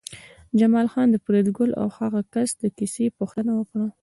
[0.59, 3.87] جمال خان د فریدګل او هغه کس د کیسې پوښتنه وکړه